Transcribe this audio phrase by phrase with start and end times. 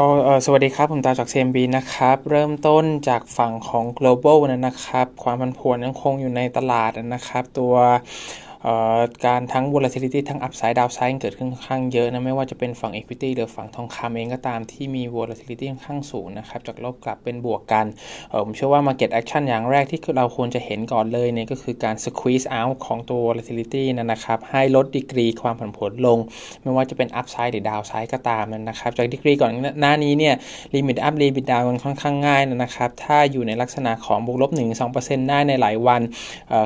[0.00, 0.08] ก็
[0.44, 7.74] สวัสดีครับ ผมตาจาก CMB นะครับ เริ่มต้นจากฝั่งของ global นะครับ ความผันผวนยังคงอยู่ในตลาดนะครับ ตัว
[9.26, 17.86] การทั้ง volatility ทั้ง upside downside เกิดขึ้นค่อนข้างเยอะนะ ไม่ว่าจะเป็นฝั่ง equity หรือฝั่งทองคำเองก็ตามที่มี volatility ค่อนข้างสูงนะครับ จากลบกลับเป็นบวกกัน
[18.44, 26.18] ผมเชื่อว่า market action อย่างแรกที่เราควรจะเห็นก่อนเลยเนี่ยก็คือการ squeeze out ของตัว volatility นะครับ ให้ลดดีกรีความผันผวนลง
[26.62, 30.34] ไม่ว่าจะเป็น upside หรือ downside ก็ตามนะครับ จากดีกรีก่อนหน้านี้เนี่ย
[30.74, 34.50] limit up limit down มันค่อนข้างง่ายนะครับ ถ้าอยู่ในลักษณะของบวกลบ
[34.90, 36.02] 1-2%ได้ในหลายวัน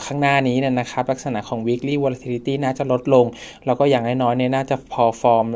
[0.07, 3.27] ข้างหน้านี้นะครับ ลักษณะของ week weekly volatility น่าจะลดลง
[3.67, 5.47] แล้วก็อย่างน้อยๆเนี่ยน่าจะพอฟอร์ม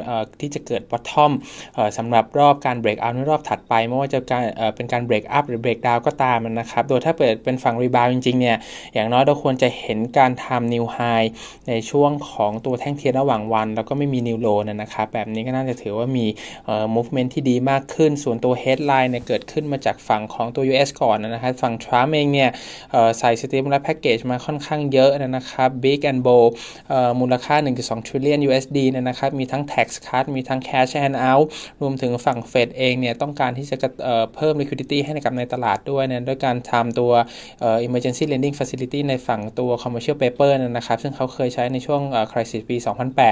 [0.41, 1.33] ที่จะเกิด bottom
[1.99, 4.43] สำหรับรอบการ break out ในรอบถัดไป ไม่ว่าจะการ
[4.77, 8.57] เป็นการ break up หรือ break down ก็ตามนะครับ โดยถ้าเปิดเป็นฝั่ง rebound จริงๆเนี่ย
[8.95, 11.27] อย่างน้อยเราควรจะเห็นการทำ new high
[11.69, 16.27] ในช่วงของตัวแท่งเทียนระหว่างวัน แล้วก็ไม่มี new low นะครับ แบบนี้ก็น่าจะถือว่ามี
[16.95, 22.51] movement ที่ดีมากขึ้น ส่วนตัว headline เนี่ยเกิดขึ้นมาจากฝั่งของตัว US ก่อนนะครับ ฝั่ง Trump เองเนี่ย
[23.19, 26.37] ใส่ stimulus package มาค่อนข้างเยอะนะครับ big and b o
[27.21, 31.47] มูลค่า 1.2 trillion USD เนี่ยนะครับ มีทั้ง tax cut มีทั้ง cash hand out
[31.83, 33.77] รวมถึงฝั่งเฟดเองเนี่ยต้องการที่จะ
[34.35, 37.13] เพิ่ม liquidity ให้กับในตลาดด้วยเนี่ยด้วยการทำตัว
[37.87, 42.77] emergency lending facility ในฝั่งตัว commercial paper นะครับ ซึ่งเขาเคยใช้ในช่วง crisis ปี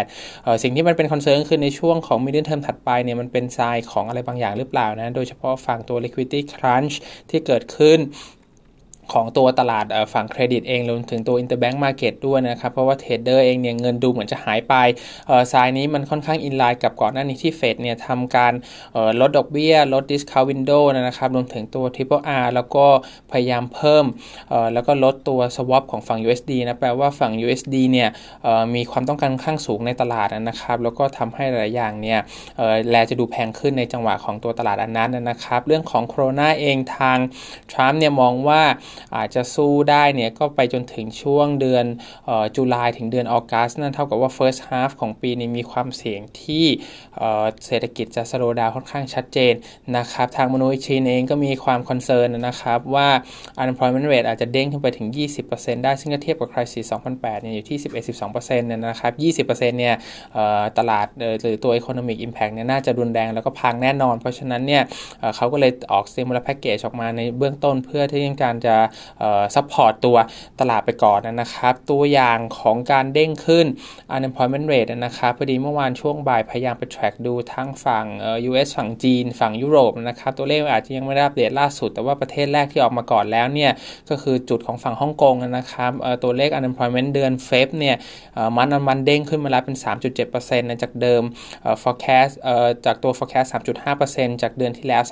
[0.03, 6.95] 2008 สิ่งที่มันเป็น concern คือในช่วงของ medium term ถัดไปเนี่ยมันเป็นทรายของอะไรบางอย่างหรือเปล่านะ โดยเฉพาะฝั่งตัว liquidity crunch
[7.31, 7.99] ที่เกิดขึ้น
[9.13, 14.75] ของตัวตลาดฝั่งเครดิตเองรวมถึงตัว interbank market ด้วยนะครับ เพราะว่า trader เองเนี่ยเงินดูเหมือนจะหายไป
[15.53, 18.53] สายนี้มันค่อนข้าง in line กับก่อนหน้านี้ที่เฟดเนี่ยทำการ
[19.21, 22.87] ลดดอกเบี้ย ลด discount window นะครับ รวมถึงตัว triple R แล้วก็
[23.33, 24.05] พยายามเพิ่ม
[24.75, 28.09] แล้วก็ลดตัว swap ของฝั่ง USD นะแปลว่าฝั่ง USD เนี่ย
[28.75, 32.19] มีความต้องการค่อนข้างสูงในตลาดนะครับ แล้วก็ทำให้หลายอย่างเนี่ย
[32.91, 37.19] แลจะดูแพงขึ้นในจังหวะของตัวตลาดอันนั้นนะครับ เรื่องของโควิดเองทาง
[37.73, 38.63] ทรัมป์เนี่ยมองว่า
[39.17, 41.85] อาจจะสู้ได้เนี่ยก็ไปจนถึงช่วงเดือน
[42.57, 46.67] จุลายถึงเดือนออกัสนั่นเท่ากับว่า first half ของปีนี้มีความเสี่ยงที่
[47.67, 49.55] เศรษฐกิจจะสโลดาวค่อนข้างชัดเจน
[49.97, 53.09] นะครับ ทางมโนอิชินเองก็มีความ concern นะครับ ว่า
[53.61, 55.09] unemployment rate อาจจะเด้งขึ้นไปถึง
[55.47, 57.79] 20%ได้ ซึ่งก็เทียบกับ crisis 2008เนี่ยอยู่ที่
[58.13, 59.09] 11-12%เนี่ยนะครั
[59.45, 59.95] บ 20%เนี่ย
[60.79, 61.07] ตลาด
[61.43, 64.83] หรือตัว economic impact เนี่ยน่าจะรุนแรงแล้วก็พังแน่นอน เพราะฉะนั้นเนี่ย
[65.37, 68.77] เขาก็เลยออก stimulus package ออกมาในเบื้องต้นเพื่อที่การจะ
[69.55, 70.17] support ตัว
[70.61, 73.67] ตลาดไปก่อนนะครับ ตัวอย่างของการเด้งขึ้น
[74.15, 78.07] unemployment rate นะครับพอดีเมื่อวานช่วงบ่ายพยายามไป track ดูทั้งฝั่ง
[78.49, 83.73] US ฝั่งจีน ฝั่งยุโรปนะครับตัวเลขอาจจะยังไม่ได้อัปเดตล่าสุด แต่ว่าประเทศแรกที่ออกมาก่อนแล้วเนี่ย
[84.11, 85.93] ก็คือจุดของฝั่งฮ่องกงนะครับ
[86.25, 87.97] ตัวเลข unemployment เดือนเฟบเนี่ย
[88.57, 89.77] มันมันเด้งขึ้นมาแล้วเป็น
[90.23, 91.23] 3.7%นะจากเดิม
[91.83, 92.33] forecast
[92.85, 93.49] จากตัว forecast
[93.93, 95.03] 3.5%จากเดือนที่แล้ว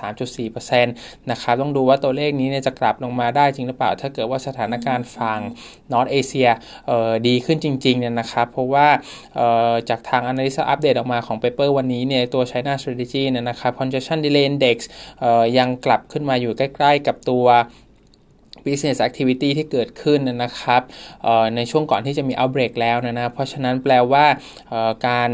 [0.40, 5.40] 3.4%นะครับต้องดูว่าตัวเลขนี้เนี่ยจะกลับลงมาได้จริงหรือเปล่า ถ้าเกิดว่าสถานการณ์ฝั่ง
[5.92, 6.48] นอตเอเชีย
[7.26, 8.86] ดีขึ้นจริงๆเนี่ยนะครับ เพราะว่า
[9.88, 14.76] จากทาง Analyst อัปเดตออกมาของเปเปอร์วันนี้เนี่ยตัว China Strategy เนี่ยนะครับ Congestion Delay Index
[15.58, 17.46] ยังกลับขึ้นมาอยู่ใกล้ ๆ กับตัว
[18.66, 20.82] business activity ที่เกิดขึ้นนะครับ
[21.56, 24.26] ในช่วงก่อนที่จะมี outbreak แล้วนะนะเพราะฉะนั้นแปลว่า
[25.08, 25.30] การ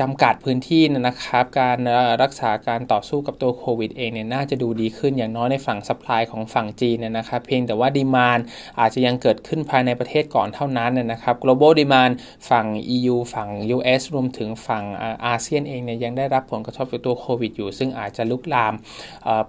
[0.00, 1.78] จำกัดพื้นที่นะครับ การ
[2.22, 8.40] รักษาการต่อสู้กับตัวโควิดเองเนี่ยน่าจะดูดีขึ้นอย่างน้อยในฝั่ง supply ของฝั่งจีนนะครับ เพียงแต่ว่า demand
[8.80, 12.12] อาจจะยังเกิดขึ้นภายในประเทศก่อนเท่านั้นนะครับ global demand
[12.50, 12.66] ฝั่ง
[12.96, 14.84] EU ฝั่ง US รวมถึงฝั่ง
[15.26, 18.74] อาเซียนเองเนี่ยยังได้รับผลกระทบจากตัวโควิดอยู่ ซึ่งอาจจะลุกลาม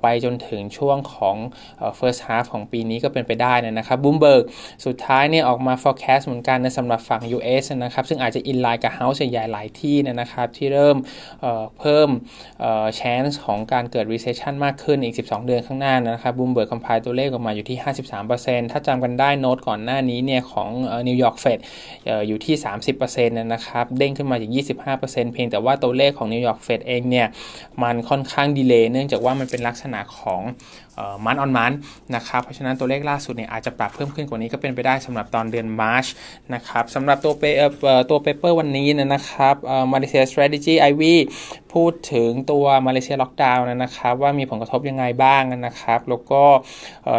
[0.01, 1.35] ไปจนถึงช่วงของ
[1.99, 4.43] first half ของปีนี้ก็เป็นไปได้นะครับบูมเบิร์ก
[4.85, 10.97] สุดท้ายเนี่ยออกมา forecast เหมือนกันในสำหรับฝั่ง US นะครับซึ่งอาจจะ in line กับ house ใหญ่หลายที่นะครับที่เริ่ม
[11.41, 12.09] เพิ่ม
[12.99, 17.77] chance ของการเกิด recession มากขึ้นอีก 12 เดือนข้างหน้านะครับ Bloomberg compile ตัวเลขออกมาอยู่ที่
[18.25, 20.69] 53%ถ้าจำกันได้โน้ตก่อนหน้านี้เนี่ยของ
[21.07, 21.59] นิวยอร์กเฟด
[22.27, 22.55] อยู่ที่
[22.95, 24.51] 30%นะครับเด้งขึ้นมาจาก
[24.91, 27.27] 25%เพียงแต่ว่าตัวเลขของนิวยอร์กเฟดเองเนี่ย
[27.83, 30.41] มันค่อนข้าง delay เนื่องจากว่ามันเป็นลักษณะของ
[31.25, 31.71] month on month
[32.15, 36.05] นะครับเพราะฉะนั้นตัวเลขล่าสุดเนี่ยอาจจะปรับเพิ่มขึ้นกว่านี้ก็เป็นไปได้สำหรับตอนเดือน March
[36.53, 37.43] นะครับสำหรับตัวเป
[38.09, 39.55] ตัว paper วันนี้นะครับ
[39.91, 41.01] มาเลเซีย strategy IV
[41.73, 46.43] พูดถึงตัวมาเลเซียล็อกดาวน์นะครับว่ามีผลกระทบยังไงบ้างนะครับ แล้วก็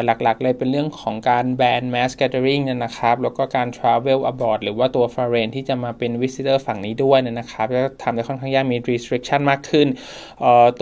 [0.04, 9.88] หลักๆเลยเป็นเรื่องของการแบน mass gathering นะครับแล้วก็การ travel abroad หรือว่าตัว foreign ที่จะมาเป็น visitor ฝั่งนี้ด้วยนะครับแล้วทำได้ค่อนข้างยากมี restriction มากขึ้น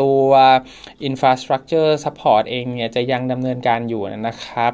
[0.00, 0.24] ตัว
[1.08, 4.72] infrastructure support เองเนี่ยจะยังดำเนินการอยู่นะครับ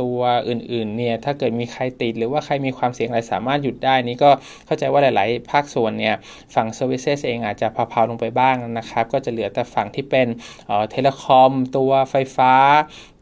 [0.00, 4.30] ตัวอื่นๆเนี่ยถ้าเกิดมีใครติดหรือว่าใครมีความเสี่ยงอะไรสามารถหยุดได้นี่ก็
[4.66, 6.14] เข้าใจว่าหลาย ๆ ภาคส่วนเนี่ย
[6.54, 10.26] ฝั่ง services เองอาจจะพาๆลงไปไปบ้างนะครับ ก็จะเหลือแต่ฝั่งที่เป็น
[10.90, 12.54] เทเลคอม ตัวไฟฟ้า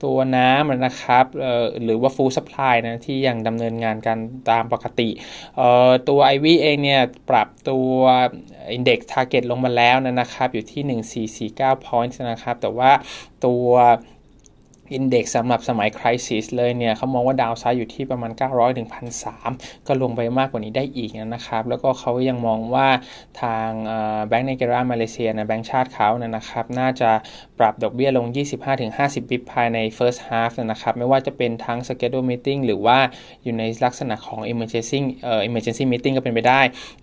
[0.04, 1.24] ตัวน้ำนะครับ
[1.84, 4.18] หรือว่าฟูลสป라이นะที่ยังดำเนินงานกัน
[4.50, 5.08] ตามปกติ
[6.08, 7.00] ตัว IV เองเนี่ย
[7.30, 7.90] ปรับตัว
[8.76, 12.90] index target ลงมาแล้วนะครับ อยู่ที่ 1449 points นะครับ แต่ว่า
[13.46, 13.68] ตัว
[14.94, 18.88] อินเด็กซ์สำหรับสมัยคริสิสเลยเนี่ยเขามองว่าดาวไซด์อยู่ที่ประมาณ 900ถึง
[19.36, 22.88] 1,300ก็ลงไปมากกว่านี้ได้อีกนะครับ แล้วก็เขายังมองว่า
[23.42, 23.68] ทาง
[24.28, 27.10] แบงก์ในเกรามาเลเซียนะแบงก์ชาติเขานะครับน่าจะ
[27.58, 28.26] ปรับดอกเบี้ยลง
[28.78, 32.98] 25-50 บิปภายใน first half นะครับไม่ว่าจะเป็นทั้ง schedule meeting หรือว่า
[33.42, 36.60] อยู่ในลักษณะของ emergency เอ่อ emergency meeting ก็เป็นไปได้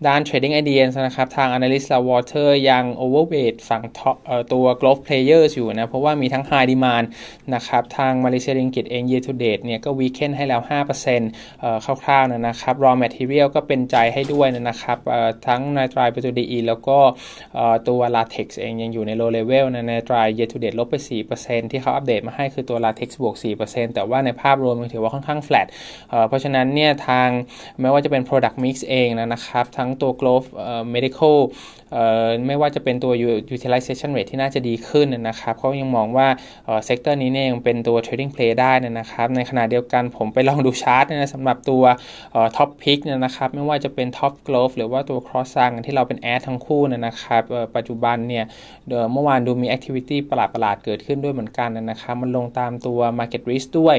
[0.08, 3.84] ด้าน trading ideas นะครับทาง analyst ลา water ยัง overweight ฝั่ง
[4.54, 7.08] ตัว growth players อยู่นะเพราะว่ามีทั้ง high demand
[7.56, 10.62] นะครับบทางมาเลเซียริงกิตเอง year to date เนี่ยก็วีเคนให้แล้ว
[11.12, 14.98] 5%เอ่อคร่าวๆนะครับ raw material ก็เป็นใจให้ด้วยนะครับ
[15.48, 16.98] ทั้ง nitrile butadiene แล้วก็
[17.88, 20.96] ตัวลาเท็กซ์เองยังอยู่ใน low level นะ nitrile year to date ลบไป
[21.34, 23.36] 4%ที่เขาอัปเดตมาให้คือตัวลาเท็กซ์บวก
[23.66, 25.68] 4%แต่ว่าในภาพรวมมันถือว่าค่อนข้าง flat
[26.28, 27.30] เพราะฉะนั้นเนี่ยทาง
[27.82, 30.48] ไม่ว่าจะเป็น product mix เองนะครับ ทั้งตัว glove
[30.96, 31.38] medical
[32.48, 33.14] ไม่ว่าจะเป็นตัว
[33.56, 36.28] utilization rate ที่น่าจะดีขึ้นนะครับเขายังมองว่า
[36.86, 41.84] sector นี้เนี่ยยังเป็นตัว trading play ได้นะครับ ในขณะเดียวกันผมไปลองดูชาร์ตนะสำหรับตัว
[42.56, 47.44] top pick นะครับไม่ว่าจะเป็น Top Glove หรือว่าตัว cross ซังที่เราเป็น add ทั้งคู่นะครับ
[47.76, 48.46] ปัจจุบันเนี่ย
[49.14, 53.96] เมื่อวานดูมี activity ประหลาดๆเกิดขึ้นด้วยเหมือนกันนะครับมันลงตามตัว market risk ด้วย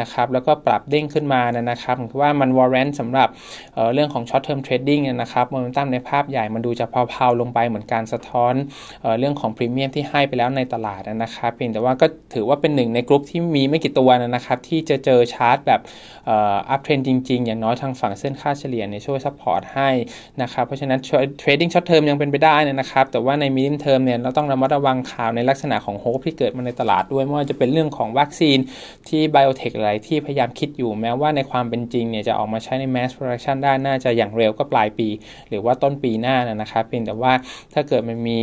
[0.00, 3.28] นะครับแล้วก็ปรับเด้งขึ้นมานะครับผมว่ามัน warrant สำหรับ
[3.94, 8.54] เรื่องของ short term trading นะครับโมเมนตัมในภาพใหญ่มันดูจะเพลาๆลงไปเหมือนการสะท้อน
[9.02, 15.80] เอเรื่องของพรีเมียมที่ให้ไปแล้วในตลาดนะครับเพียงแต่ว่าก็ถือว่าเป็นหนึ่งในกลุ่มที่มีไม่กี่ตัวนะครับ ที่จะเจอชาร์ตแบบ
[16.28, 19.90] uptrend จริงๆ อย่างน้อยทางฝั่งเส้นค่าเฉลี่ยเนี่ยช่วย support ให้
[20.42, 20.98] นะครับ เพราะฉะนั้น
[21.38, 28.58] trading short term ยังเป็นไปได้นะครับ แต่ว่าใน medium term เนี่ยเราต้องระมัดระวังข่าวในลักษณะของ hope ที่เกิดมาในตลาดด้วยไม่ว่าจะเป็นเรื่องของวัคซีน
[29.08, 35.08] ที่ biotech อะไรที่พยายามคิดอยู่แม้ว่าในความเป็นจริงเนี่ยจะออกมาใช้ใน mass production ได้น่าจะอย่างเร็วก็ปลายปี
[35.48, 37.32] หรือว่าต้นปีหน้านะครับเพียงแต่ว่า
[37.74, 38.40] ถ้าเกิดมันมี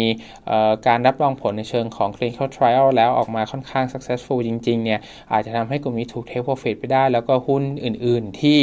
[0.88, 5.00] การรับรองผลในเชิงของ clinical trial แล้วออกมาค่อนข้าง successful จจริงๆเนี่ย
[5.31, 8.59] อาจจะทำให้กลุ่มนี้ถูก take profit ไปได้ แล้วก็หุ้นอื่น ๆ ที่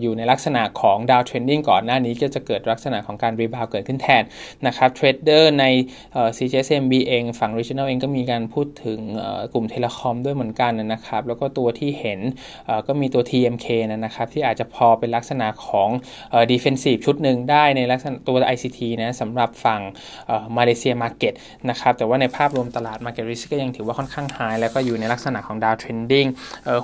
[0.00, 4.22] อยู่ในลักษณะของ down trending ก่อนหน้านี้ก็จะเกิดลักษณะของการ rebound เกิดขึ้นแทน
[4.66, 5.64] นะครับ trader ใน
[6.36, 9.00] CGS-CIMB เองฝั่ง Regional เองก็มีการพูดถึง
[9.52, 12.20] กลุ่ม telecom ด้วยเหมือนกันนะครับ แล้วก็ตัวที่เห็น
[12.86, 15.88] ก็มีตัว TMK นะครับ ที่อาจจะพอเป็นลักษณะของ
[16.50, 19.80] defensive ชุดหนึ่งได้ในลักษณะตัว ICT นะสำหรับฝั่ง
[20.56, 21.32] มาเลเซีย market
[21.70, 26.26] นะครับ แต่ว่าในภาพรวมตลาด Market Risk ก็ยังถือว่าค่อนข้าง high แล้วก็อยู่ในลักษณะของ down trending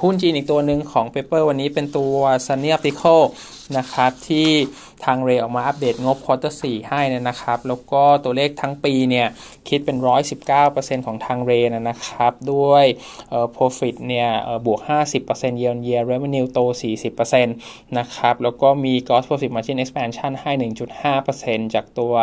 [0.03, 2.17] หุ้นจีนอีกตัวหนึ่งของ paper วันนี้เป็นตัว
[2.65, 3.21] Sunny Optical
[3.79, 4.49] นะครับที่
[5.05, 9.27] ทางเราออกมาอัปเดตงบ quarter 4ให้นะครับ แล้วก็ตัวเลขทั้งปีเนี่ย
[9.69, 9.97] คิดเป็น
[10.53, 12.85] 119%ของทางเรานะครับ ด้วย
[13.31, 14.81] เอ่อ profit เนี่ยเอ่อบวก
[15.21, 16.59] 50% year on year revenue โต
[17.29, 17.47] 40%
[17.99, 20.53] นะครับ แล้วก็มี gross profit margin expansion ให้
[21.15, 22.15] 1.5%จากตัว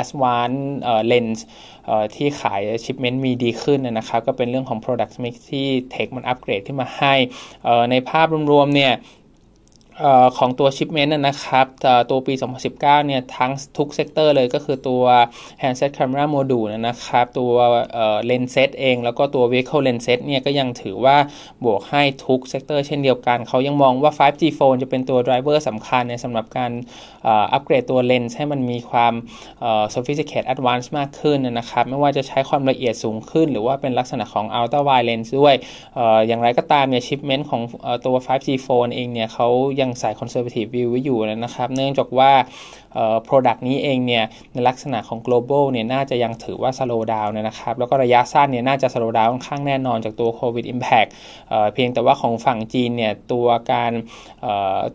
[0.00, 1.38] Advanced เอ่อ lens
[1.86, 7.14] เอ่อที่ขาย shipment มีดีขึ้นนะครับ ก็เป็นเรื่องของ product mix ที่ Tech มันอัปเกรดขึ้นมาให้
[7.64, 8.94] เอ่อในภาพรวมๆเนี่ย
[10.38, 11.66] ของตัว shipment นะครับ
[12.10, 15.02] ตัวปี 2019 เนี่ยทั้งทุก sector เลยก็คือตัว
[15.62, 17.52] handset camera module นะครับตัว
[18.26, 21.16] lens set เองแล้วก็ตัว vehicle lens set เนี่ยก็ยังถือว่า
[21.64, 26.70] บวกให้ทุก sector เช่นเดียวกัน เขายังมองว่า 5G phone จะเป็นตัว driver สำคัญในสำหรับการ
[27.52, 29.12] อัปเกรดตัวเลนส์ให้มันมีความ
[29.94, 35.54] sophisticated advanced มากขึ้นนะครับไม่ว่าจะใช้ความละเอียดสูงขึ้น หรือว่าเป็นลักษณะของ ultra wide lens ด้วย
[36.26, 37.62] อย่างไรก็ตามเนี่ยชิปเมนต์ของ
[38.06, 39.48] ตัว 5G phone เองเนี่ยเขา
[39.80, 42.32] ยังใส่ conservative view ไว้อยู่นะครับ เนื่องจากว่า
[43.28, 51.10] product นี้เองเนี่ยในลักษณะของ global เนี่ยน่าจะยังถือว่า slow down นะครับ แล้วก็ระยะสั้นเนี่ยน่าจะ slow down ค่อนข้างแน่นอนจากตัว covid impact
[51.74, 53.92] เพียงแต่ว่าของฝั่งจีนเนี่ยตัวการ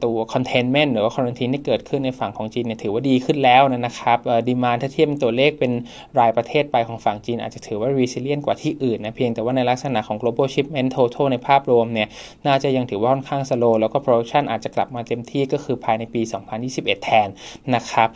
[0.04, 4.18] ตัว containment หรือว่า quarantine ที่เกิดขึ้นในฝั่งของจีนเนี่ยถือว่าดีขึ้นแล้วนะครับ
[4.48, 5.72] ดีมาถ้าเทียบตัวเลขเป็น
[6.20, 12.08] รายประเทศไปของฝั่งจีน อาจจะถือว่า resilient กว่าที่อื่นนะเพียงแต่ว่าในลักษณะของ global shipment total ในภาพรวมเนี่ย
[12.48, 16.22] น่าจะยังถือว่าค่อนข้าง slow แล้วก็ production อาจจะกลับมาเต็มที่ก็คือภายในปี
[16.62, 17.28] 2021 แทน
[17.76, 18.10] นะครับ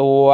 [0.00, 0.24] ตัว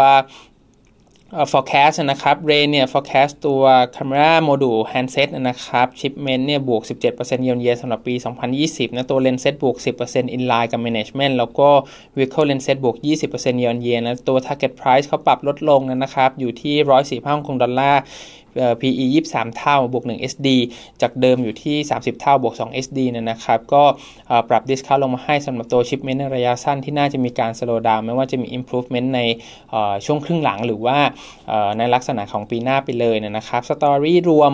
[1.52, 3.62] forecast นะครับ Ray เนี่ย forecast ตัว
[3.96, 8.14] camera module handset นะครับ shipment เนี่ยบวก 17% year on year สำหรับปี
[8.54, 9.76] 2020 นะ ตัว lens set บวก
[10.06, 11.68] 10% in line กับ management แล้วก็
[12.16, 16.76] vehicle lens set บวก 20% year on year นะ ตัว target price เขาปรับลดลงนะครับ อยู่ที่
[17.22, 18.02] 145ฮ่องกงดอลลาร์
[18.80, 20.48] PE 23 เท่าบวก 1 SD
[21.02, 23.82] จากเดิมอยู่ที่ 30 เท่าบวก 2 SD เนี่ยนะครับ ก็
[24.48, 29.20] ปรับ discount ลงมาให้สำหรับตัว shipment ในระยะสั้นที่น่าจะมีการ slow down ไม่ว่าจะมี improvement ใน
[30.06, 30.98] ช่วงครึ่งหลังหรือว่า
[31.78, 34.52] ในลักษณะของปีหน้าไปเลยนะครับสตอรี่รวม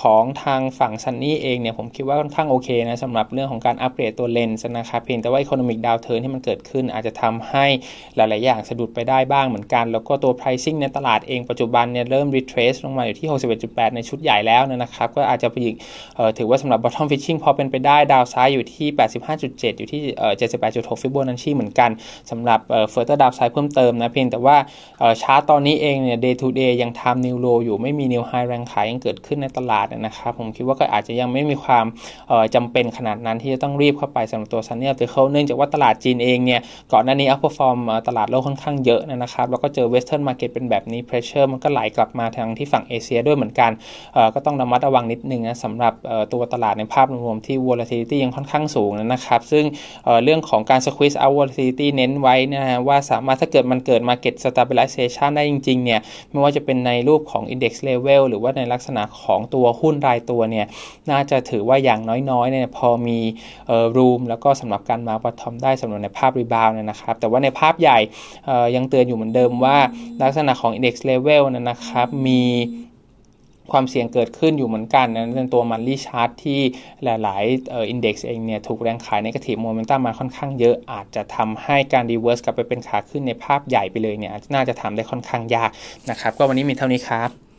[0.00, 7.66] ของทางฝั่งซันนี่เองเนี่ยผมคิดว่าค่อนข้างโอเคนะสำหรับเรื่องของการอัปเกรดตัวเลนส์นะครับเพียงแต่ว่า economic downturn ที่มันเกิดขึ้น อาจจะทำให้
[8.16, 15.74] หลาย ๆ อย่างสะดุดไปได้บ้างเหมือนกัน แล้วก็ตัว pricing ในตลาดเองปัจจุบันเนี่ยเริ่ม retrace ลงมาอยู่ที่61.8 ในชุดใหญ่แล้วนะครับ ก็อาจจะไปอีก
[16.38, 18.88] ถือว่าสำหรับ bottom fishing พอเป็นไปได้ downside อยู่ที่
[19.34, 20.00] 85.7 อยู่ที่
[20.50, 21.90] 78.6 ฟิโบนัชชีเหมือนกัน
[22.30, 22.60] สำหรับ
[22.92, 24.56] further downside เพิ่มเติมนะเพียงแต่ว่า
[25.22, 31.84] ชาร์ตตอนนี้เองเนี่ย day to day ยังทำ new low อยู่ไม่มี new high แรงขายยังเกิดขึ้นในตลาดนะครับผมคิดว่าก็อาจจะยังไม่มีความ
[32.54, 36.60] จำเป็นขนาดนั้นที่จะต้องรีบเข้าไปสำหรับตัว Sunny Optical เนื่องจากว่าตลาดจีนเองเนี่ย
[36.92, 37.78] ก่อนหน้านี้ outperform
[38.08, 43.70] ตลาดโลกค่อนข้างเยอะนะครับแล้วก็เจอ western market เป็นแบบนี้ pressure มันก็ไหลกลับมาทางที่ฝั่งเอเชียด้วยเหมือนกัน
[44.34, 45.94] ก็ต้องระมัดระวังนิดนึงนะสำหรับ
[46.32, 49.64] ตัวตลาดในภาพรวมที่ volatility ยังค่อนข้างสูงนะครับ ซึ่ง
[50.24, 60.66] เรื่องของการ squeeze out volatility เน้นไว้นะฮะว่าสามารถถ้าเกิดมันเกิด market stabilization ได้จริงๆเนี่ยไม่ว่าจะเป็นในรูปของ index level หรือว่าในลักษณะของตัวหุ้นรายตัวเนี่ย
[61.10, 63.18] น่าจะถือว่าอย่างน้อยๆเนี่ยพอมี
[63.96, 67.98] room แล้วก็สำหรับการมา bottom ได้สำหรับในภาพ rebound เนี่ยนะครับ แต่ว่าในภาพใหญ่
[68.76, 69.76] ยังเตือนอยู่เหมือนเดิมว่า
[70.22, 72.42] ลักษณะของ index level นะครับมี
[73.72, 76.60] ความเสี่ยงเกิดขึ้นอยู่เหมือนกันนะในตัว monthly chart ที่
[77.04, 85.70] หลายๆ index เองเนี่ยถูกแรงขายในกระถิ่โมเมนตัมมาค่อนข้างเยอะอาจจะทำให้การ reverse กลับไปเป็นขาขึ้นในภาพใหญ่ไปเลยเนี่ยน่าจะทำได้ค่อนข้างยาก
[86.10, 87.49] นะครับ ก็วันนี้มีเท่านี้ครับ